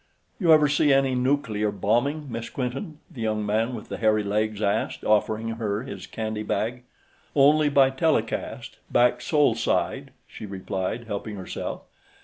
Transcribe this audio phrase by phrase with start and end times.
[0.39, 4.59] "You ever see any nuclear bombing, Miss Quinton?" the young man with the hairy legs
[4.59, 6.81] asked, offering her his candy bag.
[7.35, 11.83] "Only by telecast, back Sol side," she replied, helping herself.